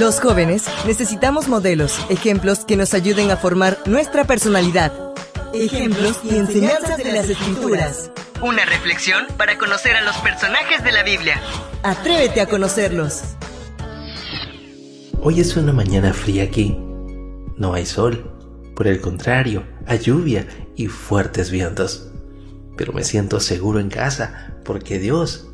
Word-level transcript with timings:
Los 0.00 0.20
jóvenes 0.20 0.64
necesitamos 0.86 1.48
modelos, 1.48 1.98
ejemplos 2.08 2.64
que 2.64 2.76
nos 2.76 2.94
ayuden 2.94 3.30
a 3.30 3.36
formar 3.36 3.76
nuestra 3.84 4.24
personalidad. 4.24 4.90
Ejemplos 5.52 6.18
y 6.24 6.36
enseñanzas 6.36 6.96
de 6.96 7.12
las 7.12 7.28
escrituras. 7.28 8.10
Una 8.40 8.64
reflexión 8.64 9.26
para 9.36 9.58
conocer 9.58 9.94
a 9.94 10.00
los 10.00 10.16
personajes 10.16 10.82
de 10.82 10.92
la 10.92 11.02
Biblia. 11.02 11.38
Atrévete 11.82 12.40
a 12.40 12.46
conocerlos. 12.46 13.22
Hoy 15.20 15.40
es 15.40 15.56
una 15.58 15.74
mañana 15.74 16.14
fría 16.14 16.44
aquí. 16.44 16.74
No 17.58 17.74
hay 17.74 17.84
sol. 17.84 18.30
Por 18.74 18.88
el 18.88 18.98
contrario, 19.02 19.62
hay 19.86 19.98
lluvia 19.98 20.48
y 20.74 20.86
fuertes 20.86 21.50
vientos. 21.50 22.08
Pero 22.78 22.94
me 22.94 23.04
siento 23.04 23.40
seguro 23.40 23.78
en 23.78 23.90
casa 23.90 24.54
porque 24.64 24.98
Dios 24.98 25.48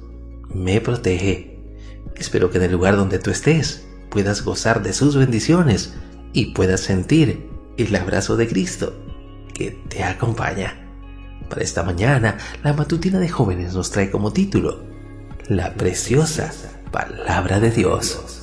me 0.54 0.80
protege. 0.80 1.58
Espero 2.14 2.50
que 2.50 2.58
en 2.58 2.64
el 2.64 2.72
lugar 2.72 2.96
donde 2.96 3.18
tú 3.18 3.32
estés 3.32 3.87
puedas 4.10 4.42
gozar 4.42 4.82
de 4.82 4.92
sus 4.92 5.16
bendiciones 5.16 5.94
y 6.32 6.52
puedas 6.52 6.80
sentir 6.80 7.48
el 7.76 7.94
abrazo 7.96 8.36
de 8.36 8.48
Cristo 8.48 8.94
que 9.54 9.70
te 9.88 10.04
acompaña. 10.04 10.84
Para 11.48 11.62
esta 11.62 11.82
mañana, 11.82 12.36
la 12.62 12.72
matutina 12.72 13.18
de 13.18 13.28
jóvenes 13.28 13.74
nos 13.74 13.90
trae 13.90 14.10
como 14.10 14.32
título 14.32 14.84
La 15.48 15.74
preciosa 15.74 16.52
palabra 16.92 17.60
de 17.60 17.70
Dios. 17.70 18.42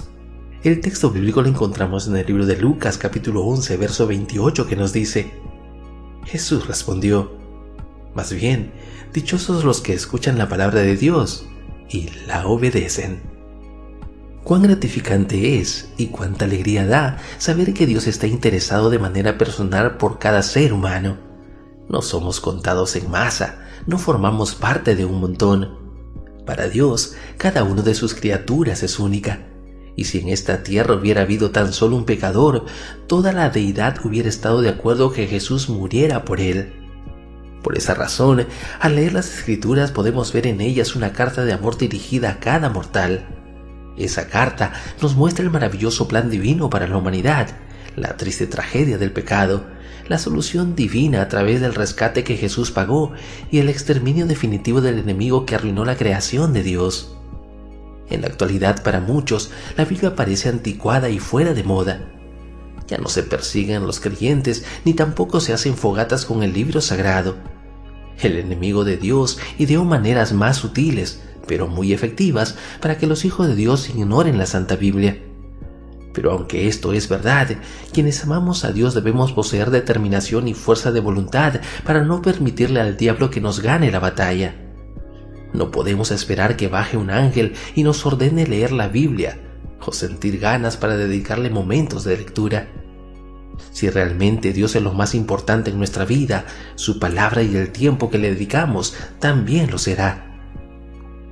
El 0.63 0.81
texto 0.81 1.11
bíblico 1.11 1.41
lo 1.41 1.49
encontramos 1.49 2.07
en 2.07 2.17
el 2.17 2.25
libro 2.25 2.45
de 2.45 2.57
Lucas 2.57 2.97
capítulo 2.97 3.43
11 3.43 3.77
verso 3.77 4.07
28 4.07 4.65
que 4.65 4.75
nos 4.75 4.93
dice, 4.93 5.31
Jesús 6.25 6.67
respondió, 6.67 7.37
Más 8.15 8.33
bien, 8.33 8.71
dichosos 9.13 9.63
los 9.63 9.81
que 9.81 9.93
escuchan 9.93 10.37
la 10.39 10.49
palabra 10.49 10.81
de 10.81 10.97
Dios 10.97 11.45
y 11.89 12.09
la 12.27 12.47
obedecen. 12.47 13.34
Cuán 14.45 14.61
gratificante 14.61 15.59
es 15.59 15.89
y 15.97 16.09
cuánta 16.09 16.45
alegría 16.45 16.85
da 16.85 17.17
saber 17.39 17.73
que 17.73 17.87
Dios 17.87 18.05
está 18.05 18.27
interesado 18.27 18.91
de 18.91 18.99
manera 18.99 19.39
personal 19.39 19.97
por 19.97 20.19
cada 20.19 20.43
ser 20.43 20.71
humano. 20.71 21.17
No 21.89 22.03
somos 22.03 22.41
contados 22.41 22.95
en 22.95 23.09
masa, 23.09 23.65
no 23.87 23.97
formamos 23.97 24.53
parte 24.53 24.95
de 24.95 25.03
un 25.03 25.19
montón. 25.19 25.79
Para 26.45 26.67
Dios, 26.67 27.15
cada 27.37 27.63
uno 27.63 27.81
de 27.81 27.95
sus 27.95 28.13
criaturas 28.13 28.83
es 28.83 28.99
única. 28.99 29.47
Y 29.95 30.03
si 30.03 30.19
en 30.19 30.29
esta 30.29 30.61
tierra 30.61 30.93
hubiera 30.93 31.23
habido 31.23 31.49
tan 31.49 31.73
solo 31.73 31.95
un 31.95 32.05
pecador, 32.05 32.65
toda 33.07 33.31
la 33.31 33.49
deidad 33.49 33.97
hubiera 34.05 34.29
estado 34.29 34.61
de 34.61 34.69
acuerdo 34.69 35.11
que 35.11 35.25
Jesús 35.25 35.69
muriera 35.69 36.23
por 36.23 36.39
él. 36.39 36.71
Por 37.63 37.75
esa 37.75 37.95
razón, 37.95 38.45
al 38.79 38.95
leer 38.95 39.13
las 39.13 39.39
escrituras 39.39 39.91
podemos 39.91 40.31
ver 40.33 40.45
en 40.45 40.61
ellas 40.61 40.95
una 40.95 41.13
carta 41.13 41.45
de 41.45 41.53
amor 41.53 41.79
dirigida 41.79 42.29
a 42.29 42.39
cada 42.39 42.69
mortal. 42.69 43.34
Esa 43.97 44.27
carta 44.27 44.73
nos 45.01 45.15
muestra 45.15 45.43
el 45.43 45.51
maravilloso 45.51 46.07
plan 46.07 46.29
divino 46.29 46.69
para 46.69 46.87
la 46.87 46.97
humanidad, 46.97 47.49
la 47.95 48.17
triste 48.17 48.45
tragedia 48.45 48.97
del 48.97 49.11
pecado, 49.11 49.65
la 50.07 50.19
solución 50.19 50.75
divina 50.75 51.21
a 51.21 51.27
través 51.29 51.61
del 51.61 51.73
rescate 51.73 52.23
que 52.23 52.37
Jesús 52.37 52.71
pagó 52.71 53.13
y 53.49 53.59
el 53.59 53.69
exterminio 53.69 54.27
definitivo 54.27 54.81
del 54.81 54.99
enemigo 54.99 55.45
que 55.45 55.55
arruinó 55.55 55.85
la 55.85 55.95
creación 55.95 56.53
de 56.53 56.63
Dios. 56.63 57.15
En 58.09 58.21
la 58.21 58.27
actualidad 58.27 58.83
para 58.83 58.99
muchos 58.99 59.51
la 59.77 59.85
Biblia 59.85 60.15
parece 60.15 60.49
anticuada 60.49 61.09
y 61.09 61.19
fuera 61.19 61.53
de 61.53 61.63
moda. 61.63 62.11
Ya 62.87 62.97
no 62.99 63.07
se 63.07 63.23
persiguen 63.23 63.87
los 63.87 63.99
creyentes 63.99 64.63
ni 64.83 64.93
tampoco 64.93 65.39
se 65.39 65.53
hacen 65.53 65.75
fogatas 65.75 66.25
con 66.25 66.43
el 66.43 66.53
libro 66.53 66.81
sagrado. 66.81 67.37
El 68.21 68.37
enemigo 68.37 68.85
de 68.85 68.97
Dios 68.97 69.39
ideó 69.57 69.83
maneras 69.83 70.33
más 70.33 70.57
sutiles, 70.57 71.21
pero 71.47 71.67
muy 71.67 71.93
efectivas 71.93 72.55
para 72.81 72.97
que 72.97 73.07
los 73.07 73.25
hijos 73.25 73.47
de 73.47 73.55
Dios 73.55 73.89
ignoren 73.89 74.37
la 74.37 74.45
Santa 74.45 74.75
Biblia. 74.75 75.17
Pero 76.13 76.31
aunque 76.31 76.67
esto 76.67 76.93
es 76.93 77.09
verdad, 77.09 77.57
quienes 77.91 78.23
amamos 78.23 78.63
a 78.63 78.71
Dios 78.71 78.93
debemos 78.93 79.33
poseer 79.33 79.69
determinación 79.69 80.47
y 80.47 80.53
fuerza 80.53 80.93
de 80.93 81.01
voluntad 81.01 81.59
para 81.83 82.03
no 82.03 82.21
permitirle 82.21 82.79
al 82.79 82.95
diablo 82.95 83.29
que 83.29 83.41
nos 83.41 83.59
gane 83.59 83.91
la 83.91 83.99
batalla. 83.99 84.55
No 85.53 85.71
podemos 85.71 86.11
esperar 86.11 86.55
que 86.55 86.69
baje 86.69 86.95
un 86.95 87.09
ángel 87.09 87.53
y 87.75 87.83
nos 87.83 88.05
ordene 88.05 88.47
leer 88.47 88.71
la 88.71 88.87
Biblia 88.87 89.39
o 89.85 89.91
sentir 89.91 90.39
ganas 90.39 90.77
para 90.77 90.97
dedicarle 90.97 91.49
momentos 91.49 92.05
de 92.05 92.17
lectura. 92.17 92.67
Si 93.71 93.89
realmente 93.89 94.53
Dios 94.53 94.75
es 94.75 94.81
lo 94.81 94.93
más 94.93 95.15
importante 95.15 95.71
en 95.71 95.77
nuestra 95.77 96.05
vida, 96.05 96.45
su 96.75 96.99
palabra 96.99 97.43
y 97.43 97.55
el 97.55 97.71
tiempo 97.71 98.09
que 98.09 98.17
le 98.17 98.31
dedicamos 98.31 98.95
también 99.19 99.69
lo 99.69 99.77
será. 99.77 100.34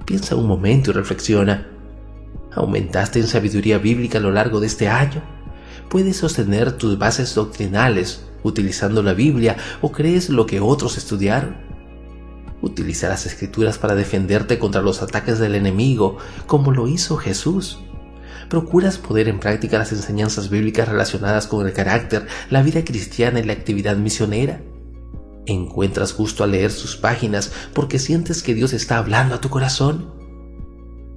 Piensa 0.06 0.36
un 0.36 0.47
momento 0.47 0.91
y 0.91 0.94
reflexiona. 0.94 1.68
¿Aumentaste 2.53 3.19
en 3.19 3.28
sabiduría 3.28 3.78
bíblica 3.78 4.18
a 4.18 4.22
lo 4.22 4.31
largo 4.31 4.59
de 4.59 4.68
este 4.68 4.90
año? 4.90 5.24
¿Puedes 5.90 6.18
sostener 6.18 6.74
tus 6.74 6.97
bases 6.97 7.34
doctrinales 7.36 8.25
utilizando 8.44 9.02
la 9.02 9.13
Biblia 9.13 9.56
o 9.81 9.92
crees 9.92 10.30
lo 10.30 10.46
que 10.46 10.59
otros 10.59 10.97
estudiaron? 10.97 11.56
Utiliza 12.62 13.09
las 13.09 13.25
escrituras 13.25 13.78
para 13.78 13.96
defenderte 13.96 14.59
contra 14.59 14.81
los 14.81 15.02
ataques 15.02 15.40
del 15.40 15.56
enemigo, 15.56 16.18
como 16.47 16.72
lo 16.72 16.88
hizo 16.88 17.18
Jesús. 17.18 17.80
¿Procuras 18.50 18.97
poner 18.97 19.30
en 19.30 19.40
práctica 19.40 19.78
las 19.78 19.92
enseñanzas 19.94 20.50
bíblicas 20.50 20.88
relacionadas 20.88 21.47
con 21.47 21.66
el 21.66 21.74
carácter, 21.74 22.28
la 22.50 22.62
vida 22.62 22.84
cristiana 22.84 23.40
y 23.40 23.44
la 23.44 23.53
actividad 23.53 23.96
misionera? 23.97 24.62
¿Encuentras 25.46 26.16
gusto 26.16 26.46
al 26.46 26.52
leer 26.52 26.72
sus 26.72 26.96
páginas 26.96 27.52
porque 27.74 28.00
sientes 28.00 28.42
que 28.44 28.54
Dios 28.54 28.72
está 28.72 28.98
hablando 28.98 29.36
a 29.36 29.42
tu 29.42 29.50
corazón? 29.50 30.14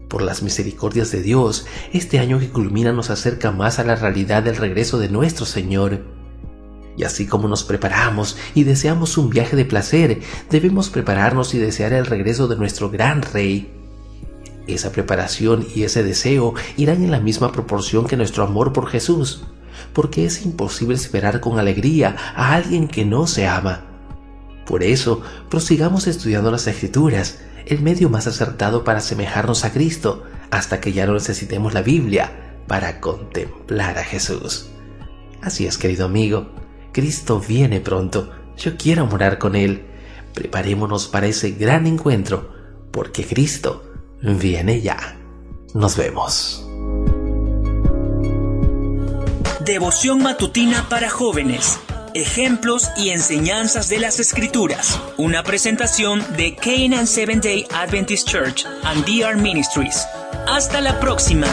Por 0.09 0.23
las 0.23 0.43
misericordias 0.43 1.13
de 1.13 1.23
Dios, 1.23 1.67
este 1.93 2.19
año 2.19 2.41
que 2.41 2.49
culmina 2.49 2.93
nos 2.93 3.11
acerca 3.11 3.53
más 3.53 3.79
a 3.79 3.85
la 3.85 3.95
realidad 3.95 4.43
del 4.43 4.57
regreso 4.57 4.99
de 4.99 5.09
nuestro 5.09 5.47
Señor. 5.47 6.05
Y 6.97 7.05
así 7.05 7.27
como 7.27 7.47
nos 7.47 7.63
preparamos 7.63 8.37
y 8.55 8.65
deseamos 8.65 9.17
un 9.17 9.31
viaje 9.31 9.55
de 9.55 9.65
placer, 9.65 10.21
debemos 10.51 10.91
prepararnos 10.91 11.55
y 11.55 11.59
desear 11.59 11.93
el 11.93 12.07
regreso 12.07 12.49
de 12.49 12.57
nuestro 12.57 12.91
gran 12.91 13.23
Rey. 13.23 13.73
Esa 14.67 14.91
preparación 14.91 15.65
y 15.73 15.85
ese 15.85 16.03
deseo 16.03 16.55
irán 16.77 17.05
en 17.05 17.13
la 17.13 17.21
misma 17.21 17.53
proporción 17.53 18.07
que 18.07 18.17
nuestro 18.17 18.43
amor 18.43 18.73
por 18.73 18.89
Jesús, 18.89 19.45
porque 19.93 20.25
es 20.25 20.45
imposible 20.45 20.97
esperar 20.97 21.39
con 21.39 21.61
alegría 21.61 22.17
a 22.35 22.55
alguien 22.55 22.89
que 22.89 23.05
no 23.05 23.29
se 23.29 23.47
ama. 23.47 23.96
Por 24.67 24.83
eso, 24.83 25.23
prosigamos 25.49 26.09
estudiando 26.09 26.51
las 26.51 26.67
escrituras, 26.67 27.39
el 27.67 27.81
medio 27.83 28.11
más 28.11 28.27
acertado 28.27 28.85
para 28.85 28.99
asemejarnos 28.99 29.65
a 29.65 29.73
Cristo, 29.73 30.25
hasta 30.51 30.81
que 30.81 30.93
ya 30.93 31.07
no 31.07 31.15
necesitemos 31.15 31.73
la 31.73 31.83
Biblia 31.83 32.59
para 32.67 33.01
contemplar 33.01 33.97
a 33.99 34.05
Jesús. 34.05 34.67
Así 35.41 35.67
es, 35.67 35.79
querido 35.79 36.07
amigo, 36.07 36.49
Cristo 36.93 37.41
viene 37.41 37.81
pronto, 37.81 38.31
yo 38.57 38.77
quiero 38.77 39.07
morar 39.07 39.39
con 39.39 39.55
Él. 39.55 39.85
Preparémonos 40.35 41.07
para 41.07 41.27
ese 41.29 41.53
gran 41.53 41.87
encuentro, 41.87 42.53
porque 42.91 43.25
Cristo 43.25 43.85
viene 44.21 44.81
ya. 44.81 45.17
Nos 45.75 45.97
vemos. 45.97 46.67
Devoción 49.65 50.23
matutina 50.23 50.89
para 50.89 51.11
jóvenes 51.11 51.79
ejemplos 52.17 52.91
y 52.97 53.11
enseñanzas 53.11 53.89
de 53.89 53.99
las 53.99 54.19
Escrituras. 54.21 54.99
Una 55.17 55.43
presentación 55.43 56.25
de 56.37 56.55
Canaan 56.55 57.07
Seventh 57.07 57.45
Day 57.45 57.67
Adventist 57.75 58.29
Church 58.29 58.65
and 58.85 59.05
DR 59.05 59.37
Ministries. 59.37 60.07
Hasta 60.47 60.81
la 60.81 60.99
próxima. 61.01 61.47